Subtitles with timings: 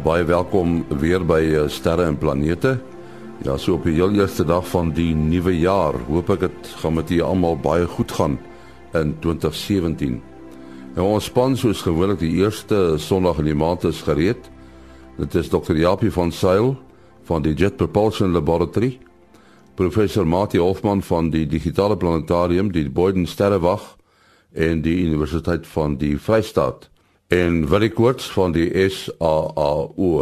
[0.00, 2.78] baie welkom weer by eh, Sterre en Planete.
[3.44, 6.96] Ja, so op die heel eerste dag van die nuwe jaar, hoop ek dit gaan
[6.96, 8.38] met julle almal baie goed gaan
[8.96, 10.18] in 2017.
[10.96, 14.48] Nou ons span soos gewoonlik die eerste Sondag in die maand is gereed.
[15.18, 15.76] Dit is Dr.
[15.76, 16.74] Japie van Sail
[17.28, 18.94] van die Jet Propulsion Laboratory,
[19.76, 23.96] professor Mati Hofman van die Digitale Planetarium, die Boyden Sterrewag
[24.52, 26.89] en die Universiteit van die Vrystaat
[27.30, 30.14] en wil ek kort van die SAAO.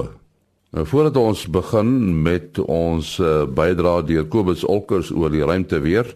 [0.76, 6.10] Nou voordat ons begin met ons uh, bydrae deur Kobus Olkers oor die ruimte weer,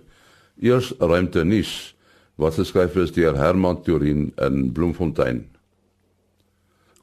[0.60, 1.94] eers ruimte nuus
[2.40, 5.46] wat geskryf is deur Herman Turin in Bloemfontein.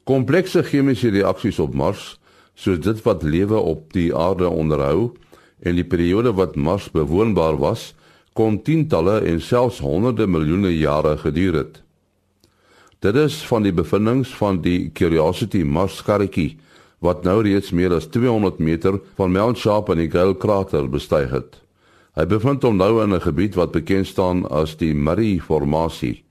[0.06, 2.14] Komplekse chemiese reaksies op Mars,
[2.54, 5.12] soos dit wat lewe op die aarde onderhou
[5.66, 7.90] en die periode wat Mars bewoonbaar was,
[8.38, 11.80] kon tientalle en selfs honderde miljoene jare geduur het.
[13.00, 16.58] Dit is van die bevindinge van die Curiosity Mars karretjie
[17.00, 21.30] wat nou reeds meer as 200 meter van Mount Sharp in die Gale krater bestyg
[21.32, 21.56] het.
[22.12, 26.22] Hy bevind hom nou in 'n gebied wat bekend staan as die Murray formasie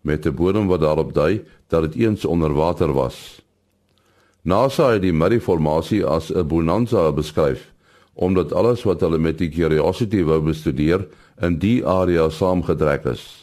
[0.00, 3.42] met 'n bodem wat daarop dui dat dit eens onder water was.
[4.42, 7.72] NASA het die Murray formasie as 'n bonanza beskryf
[8.14, 11.06] omdat alles wat hulle met die Curiosity wou bestudeer
[11.40, 13.39] in die area saamgedrek is.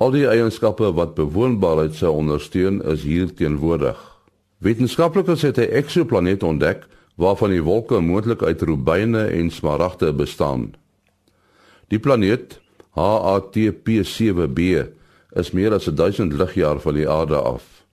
[0.00, 3.98] Al die eienskappe wat bewoonbaarheid sou ondersteun is hier teenwoordig.
[4.64, 10.74] Wetenskaplikes het 'n eksoplaneet ontdek waarvan die wolke moontlik uit rubyne en smaragde bestaan.
[11.88, 12.60] Die planeet
[12.96, 14.60] HATP7b
[15.32, 17.84] is meer as 1000 ligjaar van die aarde af.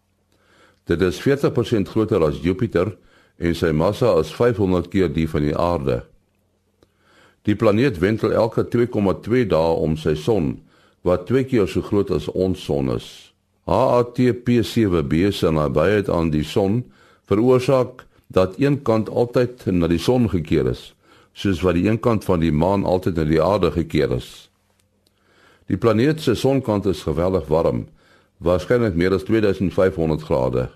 [0.84, 2.98] Dit is 40% groter as Jupiter
[3.38, 6.04] en sy massa is 500 keer die van die aarde.
[7.42, 10.62] Die planeet wentel elke 2,2 dae om sy son
[11.02, 13.08] wat twee keer so groot as ons son is.
[13.68, 16.86] HATP7b se nabyheid aan die son
[17.28, 20.94] veroorsaak dat een kant altyd na die son gekeer is,
[21.34, 24.48] soos wat die een kant van die maan altyd na die aarde gekeer is.
[25.68, 27.88] Die planeet se sonkant is geweldig warm,
[28.40, 30.70] waarskynlik meer as 2500 grade.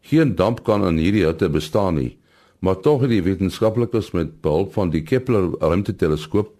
[0.00, 2.16] Geen damp kan in hierdie hitte bestaan nie,
[2.58, 6.50] maar tog het die wetenskaplikes met behulp van die Kepler ruimteteleskoop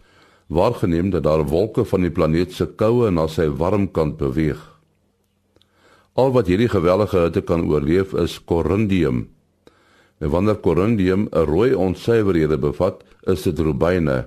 [0.50, 4.58] waargeneem dat daar wolke van die planeet se koue na sy warm kant beweeg.
[6.18, 9.28] Al wat hierdie gewellige hitte kan oorleef is korindium.
[10.18, 14.26] En wanneer korindium 'n rooi onsuiverhede bevat, is dit rubyne.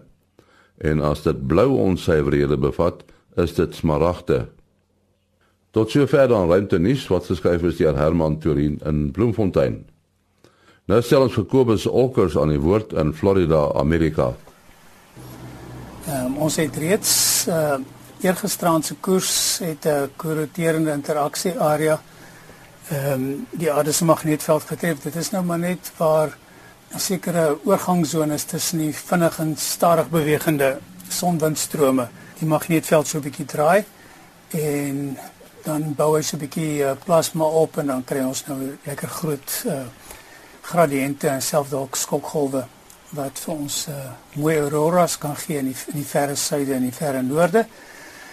[0.77, 3.03] En as dit blou onsuiverhede bevat,
[3.35, 4.47] is dit smaragde.
[5.71, 9.85] Tot sover dan ruimte nuus wat geskryf is deur Herman Turin in Bloemfontein.
[10.85, 14.33] Nou stel ons vir Kobus Olkers aan die woord in Florida, Amerika.
[16.03, 17.11] Um, ons het reeds
[17.47, 17.79] uh
[18.23, 22.01] eergisterand se koers het 'n korroterende interaksie area
[22.89, 24.99] ehm um, die aarde se magnetveld getref.
[24.99, 26.37] Dit is nou maar net waar
[26.93, 32.07] 'n sekere oorgangsone is tussen die vinnig en stadig bewegende sonwindstrome.
[32.39, 33.85] Die magnetveld so 'n bietjie draai
[34.49, 35.17] en
[35.63, 39.07] dan bou hy so 'n bietjie uh, plasma op en dan kry ons nou lekker
[39.07, 39.85] groot uh
[40.61, 42.65] gradiënte en selfs dalk skokgolwe
[43.13, 43.95] wat vir ons uh,
[44.33, 47.65] mooi auroras kan gee in die, in die verre suide en die verre noorde.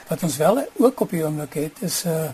[0.08, 2.30] Wat ons wel ook op die oomblik het is 'n uh,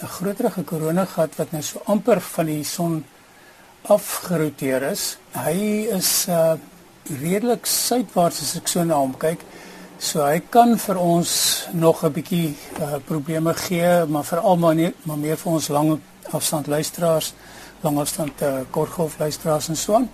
[0.00, 3.04] 'n groterige koronagat wat nou so amper van die son
[3.82, 5.16] afgeroteer is.
[5.36, 6.54] Hy is uh
[7.20, 9.40] redelik suidwaarts as ek so na hom kyk.
[9.98, 11.32] So hy kan vir ons
[11.72, 16.00] nog 'n bietjie uh probleme gee, maar veral maar nie maar meer vir ons lang
[16.32, 17.34] afstand luisteraars,
[17.82, 20.08] lang afstand uh, kortgolf luisteraars en so aan.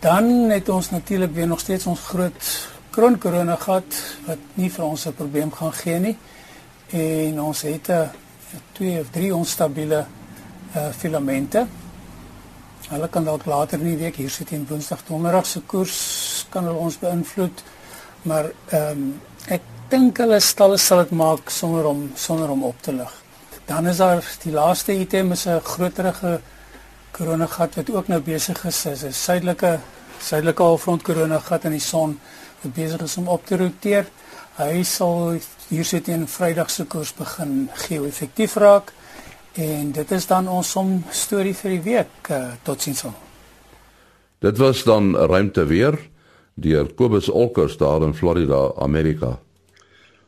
[0.00, 3.96] Dan het ons natuurlik weer nog steeds ons groot kroon korona gehad
[4.26, 6.16] wat nie vir ons 'n probleem gaan gee nie.
[6.90, 8.10] En ons het 'n
[8.72, 10.06] twee of drie onstabiele
[10.76, 11.66] uh filamente.
[12.88, 16.64] Hulle kan dalk later in die week hier sit in Woensdag Donderdag se koers kan
[16.64, 17.62] hulle ons beïnvloed.
[18.22, 22.82] Maar ehm um, ek dink hulle stal sal dit maak sonder om sonder om op
[22.82, 23.22] te lig.
[23.66, 26.40] Dan is daar die laaste item is 'n groterige
[27.16, 29.78] koronagat wat ook nou besig is, is 'n suidelike
[30.20, 32.18] suidelike halfrond koronagat in die son
[32.62, 34.06] wat besig is om op te roteer.
[34.56, 38.92] Hy sal hier sit teen Vrydag se koers begin geo-effektief raak
[39.54, 42.30] en dit is dan ons som storie vir die week.
[42.30, 43.04] Uh, Totsiens.
[44.38, 45.98] Dit was dan ruimte weer
[46.54, 49.38] deur Kobus Olkers daar in Florida, Amerika.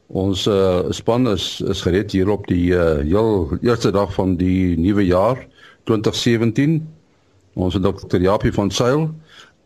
[0.07, 4.77] Ons uh, span is is gereed hier op die uh, heel eerste dag van die
[4.79, 5.47] nuwe jaar
[5.89, 6.81] 2017.
[7.59, 8.21] Ons het Dr.
[8.23, 9.09] Japie van Sail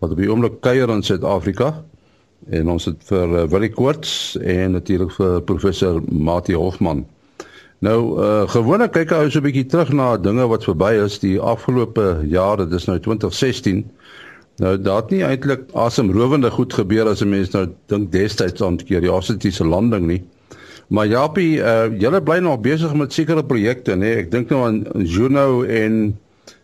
[0.02, 1.74] wat op die oomblik kuier in Suid-Afrika
[2.50, 7.04] en ons het vir uh, Willie Koorts en natuurlik vir professor Mati Hofman
[7.82, 11.40] Nou uh gewoonlik kyk ou so 'n bietjie terug na dinge wat verby is die
[11.40, 13.82] afgelope jare, dis nou 2016.
[14.62, 18.76] Nou daar het nie eintlik asemrowende goed gebeur as 'n mens nou dink destyds aan
[18.76, 20.22] die Curiosity se landing nie.
[20.92, 24.10] Maar Japie, uh julle bly nog besig met sekere projekte, nê?
[24.20, 26.18] Ek dink nou aan Juno en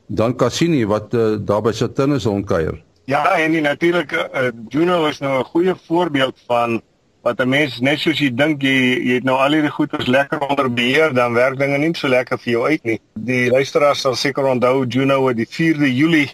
[0.07, 2.77] dan Cassini wat uh, daar by Saturnus rondkuier.
[3.09, 6.83] Ja, en natuurlik uh, Juno is nou 'n goeie voorbeeld van
[7.25, 10.45] wat 'n mens net soos jy dink jy jy het nou al hierdie goeders lekker
[10.45, 13.01] onder beheer, dan werk dinge nie so lekker vir jou uit nie.
[13.15, 16.29] Die luisteraars sal seker onthou Juno het die 4de Julie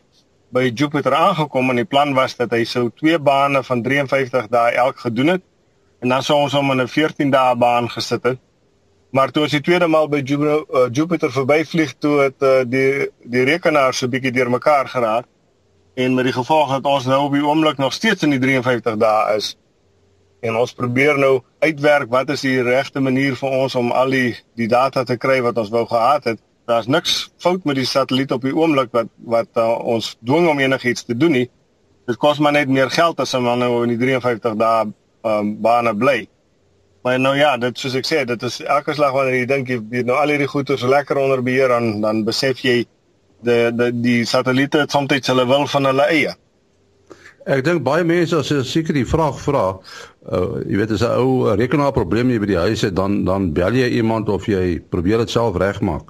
[0.50, 4.74] by Jupiter aangekom en die plan was dat hy sou twee bane van 53 dae
[4.74, 5.42] elk gedoen het
[6.04, 8.38] en dan sou ons hom in 'n 14 dae baan gesit het.
[9.10, 13.08] Maar toe as die tweede maal by Juno, uh, Jupiter verbyvlieg toe het uh, die
[13.24, 15.24] die rekenaar so bietjie deurmekaar geraak
[15.94, 18.96] en met die gevolg dat ons nou op die oomblik nog steeds in die 53
[18.98, 19.54] dae is
[20.40, 24.34] en ons probeer nou uitwerk wat is die regte manier vir ons om al die
[24.60, 26.40] die data te kry wat ons wou gehad het.
[26.66, 30.60] Daar's niks fout met die satelliet op die oomblik wat wat uh, ons dwing om
[30.60, 31.48] enigiets te doen nie.
[32.06, 34.92] Dit kos maar net meer geld as om nou in die 53 dae
[35.24, 36.28] um, bane bly.
[37.04, 39.80] Maar nou ja, dit soos ek sê, dit is elke slag wanneer jy dink jy
[39.92, 42.84] het nou al hierdie goeie so lekker onder beheer dan dan besef jy
[43.44, 46.32] die die die satelliete het soms hulle wil van hulle eie.
[47.44, 49.64] Ek dink baie mense as hulle seker die vraag vra,
[50.32, 53.76] uh, jy weet as 'n ou rekenaarprobleem hier by die huis het, dan dan bel
[53.76, 56.08] jy iemand of jy probeer dit self regmaak.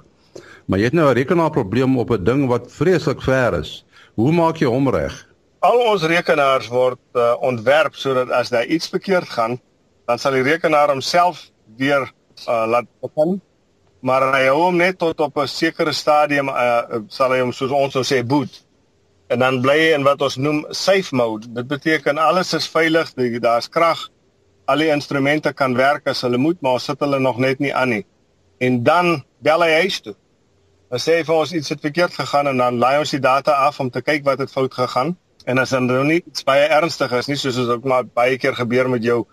[0.67, 3.83] Maar jy het nou 'n rekenaarprobleem op 'n ding wat vreeslik ver is.
[4.15, 5.27] Hoe maak jy hom reg?
[5.65, 9.55] Al ons rekenaars word uh, ontwerp sodat as daar iets verkeerd gaan,
[10.05, 11.47] dan sal die rekenaar homself
[11.79, 13.39] weer uh, laat begin.
[14.05, 17.73] Maar hy hou hom net tot op 'n sekere stadium uh, sal hy hom soos
[17.73, 18.61] ons sou sê boot
[19.33, 21.49] en dan bly hy in wat ons noem safe mode.
[21.49, 24.09] Dit beteken alles is veilig, daar's krag.
[24.69, 27.89] Al die instrumente kan werk as hulle moet, maar sit hulle nog net nie aan
[27.89, 28.05] nie.
[28.59, 30.15] En dan bel hy huis toe.
[30.89, 33.57] Dan sê hy vir ons iets het verkeerd gegaan en dan laai ons die data
[33.65, 35.17] af om te kyk wat het fout gegaan.
[35.45, 38.37] En as dan nou nie iets baie ernstig is nie, soos dit ook maar baie
[38.41, 39.25] keer gebeur met jou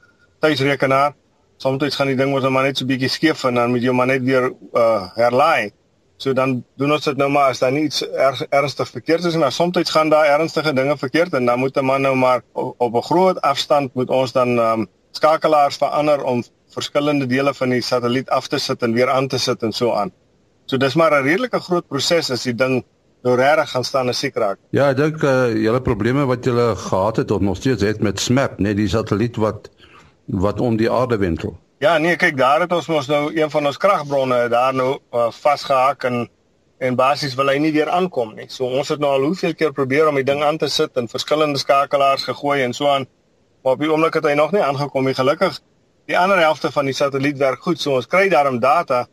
[0.44, 1.14] tuisrekenaar,
[1.62, 3.94] soms gaan die ding mos nou maar net so bietjie skeef en dan moet jy
[3.96, 5.72] maar net weer uh herlaai.
[6.22, 9.34] So dan doen ons dit nou maar as daar nie iets erg ernstig verkeerd is
[9.34, 12.42] en maar soms gaan daar ernstige dinge verkeerd en dan moet 'n man nou maar
[12.52, 17.68] op, op 'n groot afstand moet ons dan um, skakelaars verander om verskillende dele van
[17.68, 20.12] die satelliet af te sit en weer aan te sit en so aan.
[20.66, 22.84] So dis maar 'n redelike groot proses as die ding
[23.22, 24.58] nou regtig gaan staan en seker raak.
[24.70, 28.20] Ja, ek dink uh, julle probleme wat julle gehad het tot nog steeds het met
[28.20, 29.70] SMAP, net die satelliet wat
[30.26, 31.56] wat om die aarde wentel.
[31.82, 35.30] Ja, nee, kyk, daar het ons mos nou een van ons kragbronne daar nou uh,
[35.34, 36.28] vasgehak en
[36.82, 38.48] en basies wil hy nie weer aankom nie.
[38.50, 41.06] So ons het nou al hoeveel keer probeer om die ding aan te sit en
[41.10, 43.06] verskillende skakelaars gegooi en so aan.
[43.62, 45.14] Maar op die oomblik het hy nog nie aangekom nie.
[45.14, 45.60] Gelukkig
[46.10, 47.78] die ander helfte van die satelliet werk goed.
[47.78, 49.04] So ons kry daarom data.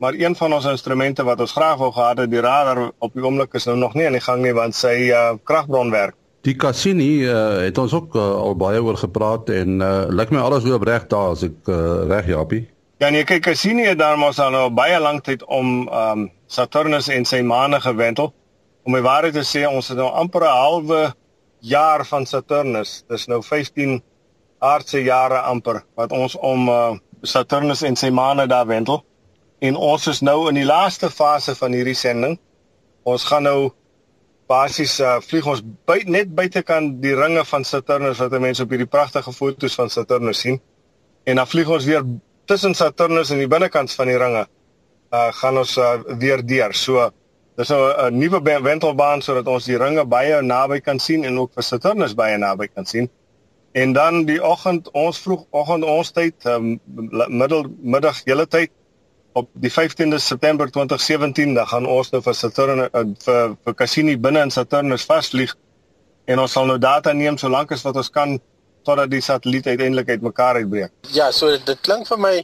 [0.00, 3.24] Maar een van ons instrumente wat ons graag wou gehad het, die radar op die
[3.24, 6.16] oomblik is nou nog nie aan die gang nie want sy uh, kragbron werk.
[6.48, 10.40] Die Cassini uh, het ons ook uh, al baie oor gepraat en uh, lyk my
[10.40, 12.62] alles loop reg daar as ek uh, reg Japie.
[13.04, 17.12] Ja nee, kyk Cassini het daar mos al nou baie lank tyd om um, Saturnus
[17.12, 18.32] en sy maane gewentel.
[18.88, 21.02] Om my waarheid te sê, ons het nou amper 'n halwe
[21.60, 23.04] jaar van Saturnus.
[23.08, 24.00] Dis nou 15
[24.64, 29.04] aardse jare amper wat ons om uh, Saturnus en sy maane daar wentel.
[29.60, 32.38] En ons is nou in die laaste fase van hierdie sending.
[33.04, 33.70] Ons gaan nou
[34.50, 38.88] basies uh, vlieg ons by, net buitekant die ringe van Saturnus wat mense op hierdie
[38.88, 40.56] pragtige foto's van Saturnus sien.
[41.28, 42.06] En dan vlieg ons weer
[42.48, 44.46] tussen Saturnus en die binnekant van die ringe.
[45.12, 46.74] Uh gaan ons uh, weer deur.
[46.74, 47.10] So
[47.60, 51.52] dis nou 'n nuwe wentelbaan sodat ons die ringe baie naby kan sien en ook
[51.54, 53.10] vir Saturnus baie naby kan sien.
[53.72, 56.80] En dan die oggend, ons vroeg oggend ons tyd, um,
[57.28, 58.72] middel middag julle tyd
[59.32, 64.16] op die 15de September 2017 dan gaan ons nou vir Saturn uh, vir vir Cassini
[64.18, 65.54] binne in Saturnus vasvlieg
[66.30, 68.38] en ons sal nou data neem solank as wat ons kan
[68.86, 70.92] totdat die satelliet uiteindelik uitmekaar uitbreek.
[71.12, 72.34] Ja, so dit klink vir my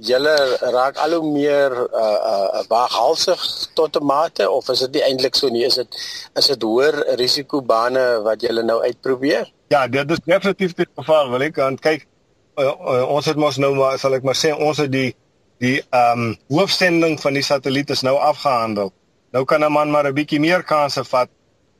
[0.00, 0.34] julle
[0.72, 3.40] raak al hoe meer uh uh waaghalsig
[3.74, 5.64] tot 'n mate of is dit nie eintlik so nie?
[5.64, 5.98] Is dit
[6.34, 9.50] is dit hoër risikobane wat julle nou uitprobeer?
[9.68, 11.30] Ja, dit is definitief die geval.
[11.30, 12.06] Wil ek aan kyk
[12.58, 15.14] uh, uh, ons het mos nou maar sal ek maar sê ons het die
[15.60, 18.92] die ehm um, hoofsending van die satelliet is nou afgehandel.
[19.32, 21.28] Nou kan 'n man maar 'n bietjie meer kansse vat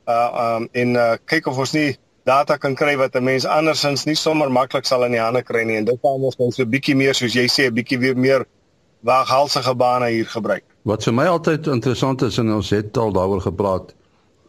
[0.07, 3.45] uh ehm um, en uh, kyk of ons nie data kan kry wat 'n mens
[3.45, 6.51] andersins nie sommer maklik sal in die hande kry nie en dit gaan ons nou
[6.51, 8.45] so 'n bietjie meer soos jy sê 'n bietjie weer meer
[9.01, 10.63] waaghalsige bane hier gebruik.
[10.83, 13.93] Wat vir my altyd interessant is en ons het al daaroor gepraat.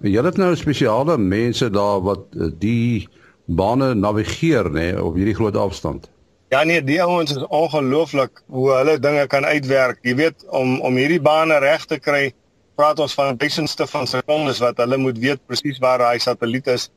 [0.00, 3.08] Jy het nou spesiale mense daar wat uh, die
[3.46, 6.10] bane navigeer nê op hierdie groot afstand.
[6.52, 10.02] Ja nee, die ouens is ongelooflik hoe hulle dinge kan uitwerk.
[10.04, 12.26] Jy weet om om hierdie bane reg te kry,
[12.76, 16.90] praat ons van duisendste van sekondes wat hulle moet weet presies waar daai satelliet is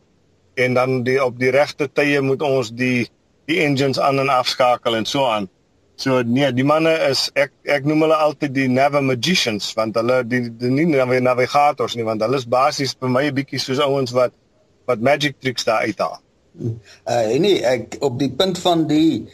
[0.59, 3.07] en dan die op die regte tye moet ons die
[3.47, 5.47] die engines aan en afskakel en so aan.
[5.95, 10.19] So nee, die manne is ek ek noem hulle altyd die never magicians want hulle
[10.27, 14.12] die, die nie navigators nie want hulle is basies vir my 'n bietjie soos ouens
[14.19, 14.35] wat
[14.91, 16.19] wat magic tricks daar uithaal.
[16.59, 19.25] Uh nee, ek op die punt van die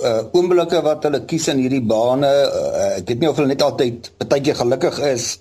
[0.00, 3.64] uh oomblikke wat hulle kies in hierdie bane, uh, ek weet nie of hulle net
[3.66, 5.34] altyd baie keer gelukkig is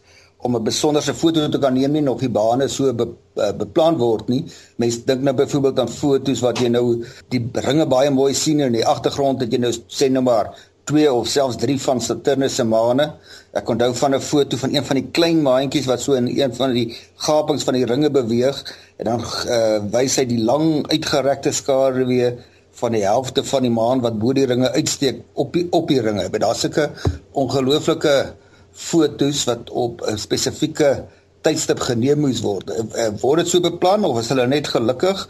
[0.44, 3.98] om 'n besonderse foto te kan neem nie of die bane so be, uh, beplan
[3.98, 4.46] word nie.
[4.78, 8.74] Mense dink nou byvoorbeeld aan fotos wat jy nou die ringe baie mooi sien in
[8.74, 10.54] die agtergrond dat jy nou sê nou maar
[10.90, 13.06] 2 of selfs 3 van Saturnus se maane.
[13.54, 16.56] Ek onthou van 'n foto van een van die klein maantjies wat so in een
[16.56, 18.64] van die gapings van die ringe beweeg
[18.98, 22.34] en dan uh, wys hy die lang uitgerekte skaduwee
[22.82, 26.02] van die helfte van die maan wat bo die ringe uitsteek op die op die
[26.02, 26.28] ringe.
[26.30, 26.90] Maar daar's sulke
[27.32, 28.34] ongelooflike
[28.74, 31.06] fotos wat op 'n spesifieke
[31.42, 32.70] tydstip geneem moes word.
[32.70, 35.28] Eh, eh, word dit so beplan of is hulle net gelukkig?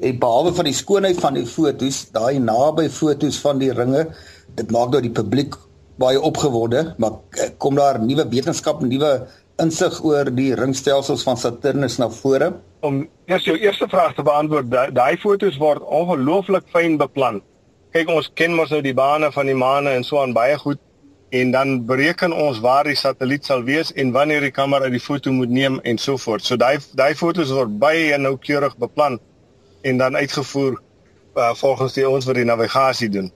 [0.00, 4.06] En behalwe van die skoonheid van die fotos, daai naby fotos van die ringe,
[4.58, 5.56] dit maak nou die publiek
[6.00, 9.12] baie opgewonde, maar eh, kom daar nuwe wetenskap, nuwe
[9.62, 12.52] insig oor die ringstelsels van Saturnus na vore?
[12.82, 17.42] Om eers jou eerste vraag te beantwoord, daai fotos word ongelooflik fyn beplan.
[17.92, 20.80] Kyk, ons ken mos nou die bane van die maane en so aan baie goed
[21.32, 25.32] en dan bereken ons waar die satelliet sal wees en wanneer die kamera die foto
[25.32, 26.44] moet neem en so voort.
[26.44, 29.16] So daai daai fotos word baie noukeurig beplan
[29.88, 33.30] en dan uitgevoer uh, volgens die ons wat die navigasie doen.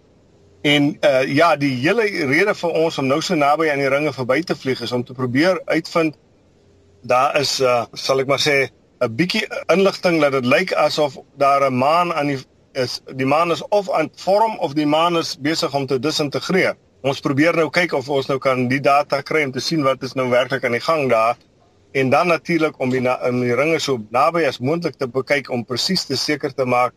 [0.63, 4.13] En uh, ja, die hele rede vir ons om nou so naby aan die ringe
[4.13, 6.17] verby te vlieg is om te probeer uitvind
[7.07, 8.69] daar is uh, sal ek maar sê
[9.05, 12.39] 'n bietjie inligting dat dit lyk asof daar 'n maan aan die
[12.73, 16.77] is die maan is of aan vorm of die maan is besig om te disintegreer.
[17.01, 20.03] Ons probeer nou kyk of ons nou kan die data kry om te sien wat
[20.03, 21.37] is nou werklik aan die gang daar
[21.93, 25.51] en dan natuurlik om die na, om die ringe so naby as moontlik te bekyk
[25.51, 26.93] om presies te seker te maak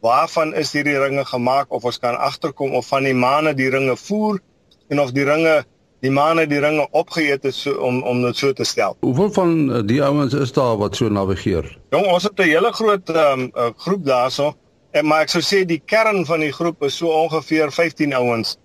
[0.00, 3.96] waarvan is hierdie ringe gemaak of ons kan agterkom of van die maane die ringe
[3.96, 4.40] voer
[4.88, 5.60] en of die ringe
[6.00, 8.96] die maane die ringe opgeëet het so, om om dit so te stel.
[9.04, 11.68] Hoeveel van eh, die ouens is daar wat so navigeer?
[11.92, 14.54] Jong, ons het 'n hele groot um, groep daarso
[14.90, 18.56] en maar ek sou sê die kern van die groep is so ongeveer 15 ouens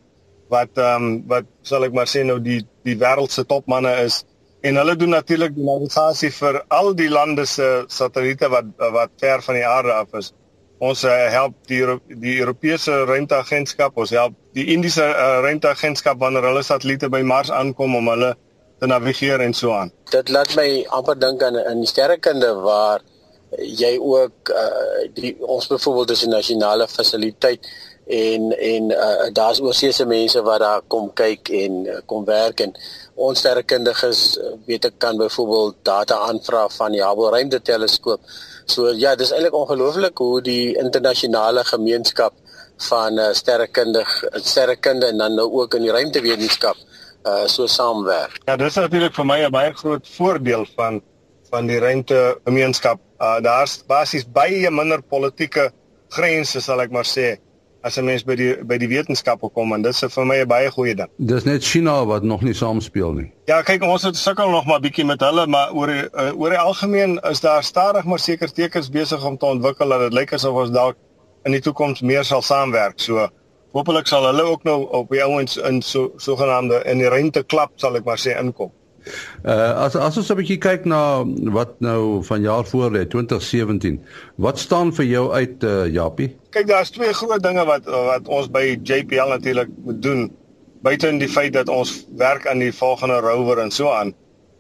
[0.50, 4.24] wat ehm um, wat sal ek maar sê nou die die wêreld se topmanne is
[4.62, 9.42] en hulle doen natuurlik die navigasie vir al die lande se satelliete wat wat ver
[9.42, 10.32] van die aarde af is.
[10.84, 16.44] Ons uh, help die Euro die Europese ruimteagentskap, ons help die Indiese uh, ruimteagentskap wanneer
[16.50, 18.36] hulle satelliete by Mars aankom om hulle
[18.80, 19.92] te navigeer en so aan.
[20.12, 20.68] Dit laat my
[20.98, 23.04] amper dink aan die sterrekunde waar
[23.56, 27.68] jy ook uh, die ons byvoorbeeld dis 'n nasionale fasiliteit
[28.06, 32.76] en en uh, daar's oorsese mense wat daar kom kyk en uh, kom werk en
[33.16, 38.22] ons sterrekundiges uh, weet ek kan byvoorbeeld data aanvra van die Hubble ruimteteleskoop.
[38.66, 42.34] So ja, dis eintlik ongelooflik hoe die internasionale gemeenskap
[42.90, 44.10] van uh, sterrekundig
[44.42, 46.76] sterrekunde en dan nou ook in die ruimtewetenskap
[47.26, 48.38] uh so saamwerk.
[48.46, 51.02] Ja, dis natuurlik vir my 'n baie groot voordeel van
[51.50, 53.00] van die ruimtegemeenskap.
[53.20, 55.72] Uh daar's basies baie minder politieke
[56.10, 57.38] grense sal ek maar sê
[57.86, 60.48] as 'n mens by die by die wetenskappe kom en dit is vir my 'n
[60.48, 61.10] baie goeie ding.
[61.18, 63.32] Dis net China wat nog nie saamspeel nie.
[63.46, 66.50] Ja, kyk ons het sukkel nog maar bietjie met hulle, maar oor die, uh, oor
[66.50, 70.34] die algemeen is daar stadig maar seker tekens besig om te ontwikkel dat dit lyk
[70.34, 70.96] asof ons dalk
[71.46, 73.00] in die toekoms meer sal saamwerk.
[73.00, 73.30] So
[73.72, 77.72] hopelik sal hulle ook nou op die ouens in so sogenaamde in die ruimte klap
[77.76, 78.72] sal ek maar sê inkom.
[79.46, 84.00] Uh as as ons 'n bietjie kyk na wat nou van jaar voor lê 2017.
[84.36, 86.36] Wat staan vir jou uit uh Japie?
[86.50, 90.32] Kyk, daar's twee groot dinge wat wat ons by JPL natuurlik moet doen.
[90.82, 94.14] Buite in die feit dat ons werk aan die volgende rover en so aan.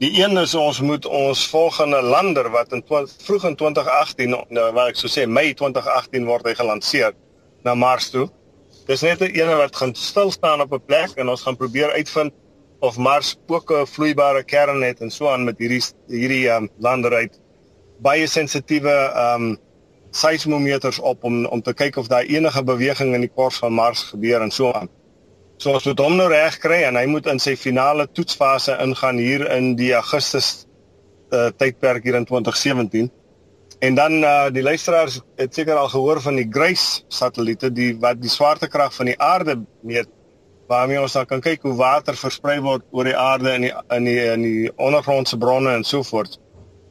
[0.03, 4.89] Die een is ons moet ons volgende lander wat in vroeg in 2018 nou wat
[4.91, 7.13] ek sou sê Mei 2018 word hy gelanseer
[7.63, 8.27] na Mars toe.
[8.85, 11.91] Dis net 'n een wat gaan stil staan op 'n plek en ons gaan probeer
[11.91, 12.33] uitvind
[12.79, 17.32] of Mars ook 'n vloeibare kern het en so aan met hierdie hierdie um, landeryk
[18.03, 19.55] baie sensitiewe um
[20.15, 24.03] seismometers op om om te kyk of daar enige beweging in die kors van Mars
[24.12, 24.89] gebeur en so aan.
[25.58, 29.20] So as dit hom nou reg kry en hy moet in sy finale toetsfase ingaan
[29.20, 30.67] hier in die Augustus
[31.32, 33.12] uh, tydperk hier in 2017.
[33.79, 38.22] En dan uh, die luisteraars het seker al gehoor van die Grace satelliete die wat
[38.22, 40.12] die swaartekrag van die aarde meet
[40.67, 44.10] waarmee ons dan kan kyk hoe water versprei word oor die aarde in die in
[44.10, 46.39] die in die ondergrondse bronne en so voort.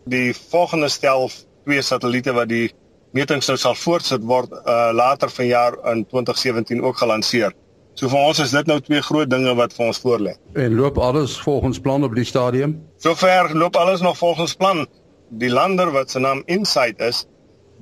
[0.04, 1.30] Die volgende stel
[1.64, 2.68] twee satelliete wat die
[3.14, 7.54] metings nou sal voortsit word uh later vanjaar in 2017 ook gelanseer.
[7.94, 10.34] So vir ons is dit nou twee groot dinge wat vir ons voorlê.
[10.58, 12.80] En loop alles volgens plan op die stadium?
[12.98, 14.86] Sover loop alles nog volgens plan.
[15.30, 17.24] Die lander wat se naam Insight is,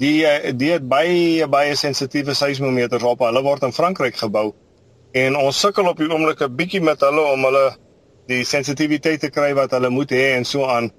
[0.01, 3.25] die eh, die het baie baie sensitiewe seismometers op.
[3.25, 4.53] Hulle word in Frankryk gebou.
[5.13, 7.77] En ons sukkel op die oomblik 'n bietjie met hulle om hulle
[8.27, 10.91] die sensitiwiteit te kry wat hulle moet hê en so aan.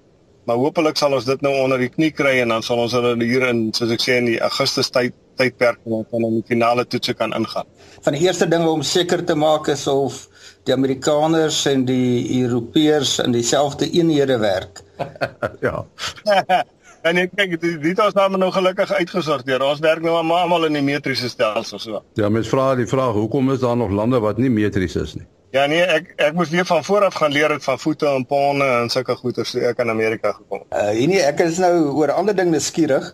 [0.45, 3.15] Maar hopelik sal ons dit nou onder die knie kry en dan sal ons hulle
[3.23, 6.85] hier in soos ek sê in die Augustus tyd tydperk wat dan in die finale
[6.85, 7.65] toetse kan ingaan.
[8.05, 10.27] Van die eerste dinge om seker te maak is of
[10.67, 14.83] die Amerikaners en die Europeërs in dieselfde eenhede werk.
[15.65, 15.85] ja.
[17.03, 19.63] en ek kyk dit dit ons nou nou gelukkig uitgesorteer.
[19.65, 22.03] Ons werk nou almal in die metriese stelsel so.
[22.19, 25.27] Ja, mens vra die vraag hoekom is daar nog lande wat nie metries is nie?
[25.53, 28.65] Ja nee, ek ek moes weer van vooraf gaan leer het van voete en ponne
[28.79, 30.63] en sulke goeters toe ek in Amerika gekom.
[30.73, 33.11] Uh nee, ek is nou oor 'n ander ding nuuskierig.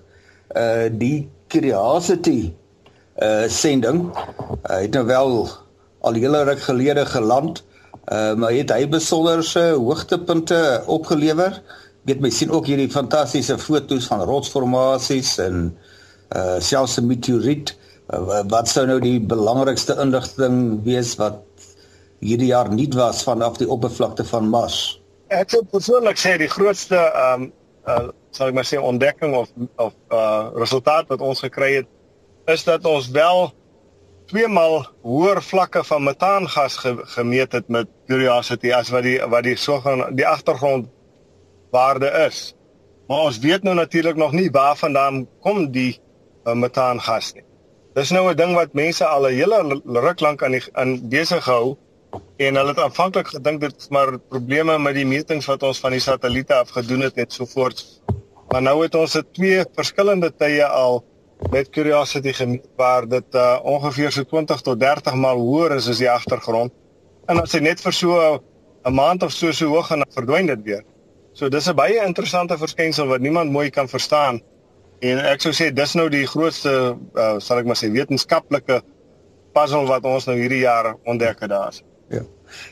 [0.56, 2.54] Uh die Curiosity
[3.20, 5.50] uh sending uh, het nou wel
[6.00, 7.66] al hele ruk gelede geland.
[8.08, 11.60] Uh maar het hy besonderse hoogtepunte opgelewer.
[12.08, 15.78] Weet my sien ook hierdie fantastiese foto's van rotsformasies en
[16.36, 17.76] uh selfs 'n meteoriet.
[18.14, 21.44] Uh, wat sou nou die belangrikste inligting wees wat
[22.20, 25.02] hierdie jaar nie was vanaf die oppervlakte van Mars.
[25.28, 27.52] Ek sou persoonlik sê die grootste ehm um,
[27.88, 31.88] uh, sal ek maar sê ontdekking of of uh resultaat wat ons gekry het
[32.50, 33.52] is dat ons wel
[34.30, 39.58] tweemaal hoër vlakke van metaangas ge, gemeet het met Curiosity as wat die wat die
[39.58, 40.90] sogenaamde die agtergrond
[41.72, 42.56] waarde is.
[43.08, 46.00] Maar ons weet nou natuurlik nog nie waarvandaan kom die
[46.46, 47.46] uh, metaangas nie.
[47.98, 51.46] Dis nou 'n ding wat mense al 'n hele ruk lank aan die aan besig
[51.46, 51.78] hou
[52.38, 55.92] en hulle het aanvanklik gedink dit is maar probleme met die metings wat ons van
[55.92, 58.02] die satelliete af gedoen het en so voort.
[58.50, 61.04] Maar nou het ons dit twee verskillende tye al
[61.52, 65.98] met Curiosity gemeet waar dit uh, ongeveer so 20 tot 30 maal hoër is as
[65.98, 66.72] die agtergrond.
[67.28, 68.40] En as jy net vir so
[68.86, 70.84] 'n maand of so so hoog gaan verdwyn dit weer.
[71.34, 74.42] So dis 'n baie interessante verskynsel wat niemand mooi kan verstaan.
[75.00, 78.82] En ek sou sê dis nou die grootste uh, sal ek maar sê wetenskaplike
[79.56, 81.76] puzzle wat ons nou hierdie jaar ontdek het daar.
[82.10, 82.24] Ja.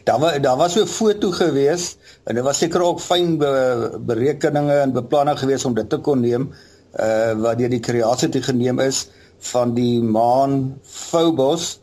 [0.03, 3.51] Daar was daar was so 'n foto gewees en dit was seker ook fyn be,
[3.99, 6.51] berekeninge en beplanning gewees om dit te kon neem
[6.99, 11.79] uh wat deur die Curiosity geneem is van die maan Phobos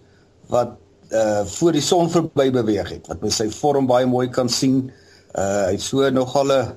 [0.49, 0.77] wat
[1.13, 4.91] uh voor die son verby beweeg het wat mens sy vorm baie mooi kan sien.
[4.91, 5.04] Uh
[5.35, 6.75] hy het so nogal 'n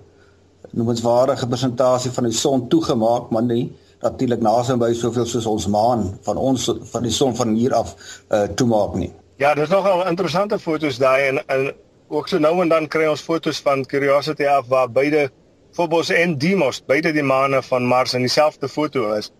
[0.72, 6.38] noemenswaardige persentasie van die son toegemaak, maar nie natuurlik naby soveel soos ons maan van
[6.38, 7.96] ons van die son van hier af
[8.30, 9.12] uh toemaak nie.
[9.38, 11.74] Ja, dis nogal interessante foto's daai en, en
[12.08, 15.30] ook so nou en dan kry ons foto's van Curiosity af waar beide
[15.72, 19.32] Phobos en Deimos, beide die maane van Mars in dieselfde foto is.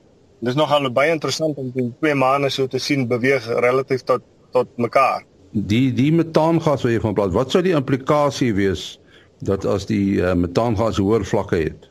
[0.46, 4.70] Dis nogal baie interessant om die twee maane so te sien beweeg relatief tot tot
[4.78, 5.26] mekaar.
[5.52, 9.00] Die die metaangas wat jy van praat, wat sou die implikasie wees
[9.40, 11.90] dat as die uh, metaangas hoër vlakke het?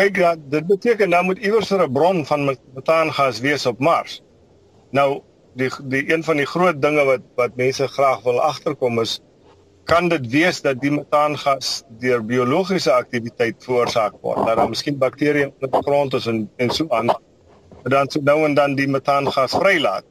[0.00, 4.22] Kyk, ja, dit beteken dan moet iewers 'n bron van metaangas wees op Mars.
[4.90, 5.20] Nou
[5.54, 9.20] die die een van die groot dinge wat wat mense graag wil agterkom is
[9.84, 14.44] kan dit wees dat die metaangas deur biologiese aktiwiteit veroorsaak word?
[14.46, 17.10] Dat daar miskien bakterieë in die grond is en en so aan.
[17.82, 20.04] Dan so nou en dan die metaangas vrylaat.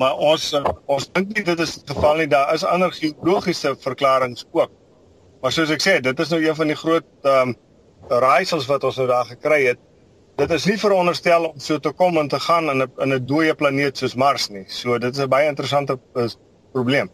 [0.00, 0.52] Maar ons
[0.86, 2.28] ons dink nie dit is die geval nie.
[2.28, 4.70] Daar is ander geologiese verklaringe ook
[5.40, 7.56] maar soos ek sê dit is nou een van die groot ehm um,
[8.08, 9.78] raaisels wat ons nou daar gekry het
[10.40, 13.26] dit is nie veronderstel om so te kom en te gaan in 'n in 'n
[13.26, 14.64] dooie planeet soos Mars nie.
[14.68, 16.36] So dit is 'n baie interessante is,
[16.72, 17.10] probleem.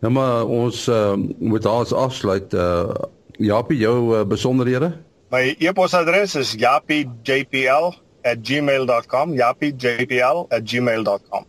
[0.00, 2.94] Nou maar ons uh, moet daar afsluit uh
[3.38, 4.92] Japie jou uh, besonderhede.
[5.30, 9.34] My e-posadres is japiejpl@gmail.com.
[9.34, 11.46] japiejpl@gmail.com.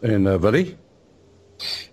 [0.00, 0.76] En uh, Willie?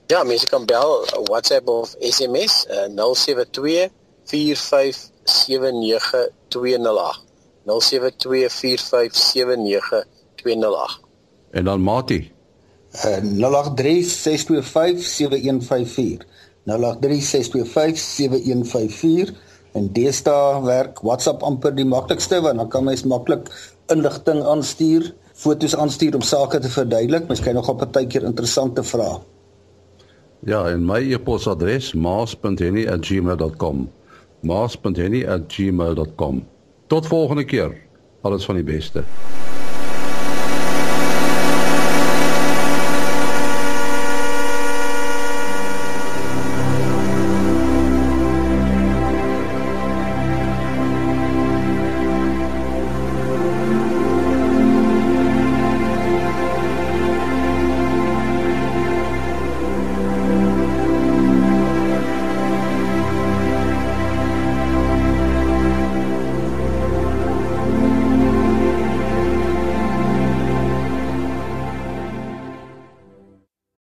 [0.10, 3.94] Ja, mense kan bel, WhatsApp of SMS uh, 072
[4.26, 4.34] 4579208.
[7.70, 7.78] 0724579208.
[11.52, 12.32] En dan Mati.
[13.06, 13.26] Uh, 0836257154.
[16.66, 16.70] 0836257154
[19.78, 23.46] en deesdae werk WhatsApp amper die maklikste want dan kan mens maklik
[23.94, 27.28] inligting aanstuur, foto's aanstuur om sake te verduidelik.
[27.30, 29.22] Mens kry nogal partykeer interessante vrae.
[30.46, 33.92] Ja, en my e-posadres maas.henny@gmail.com.
[34.42, 36.48] maas.henny@gmail.com.
[36.88, 37.78] Tot volgende keer.
[38.22, 39.04] Alles van die beste.